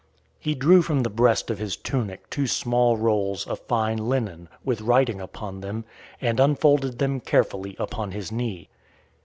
[0.39, 4.81] He drew from the breast of his tunic two small rolls of fine linen, with
[4.81, 5.85] writing upon them,
[6.19, 8.67] and unfolded them carefully upon his knee.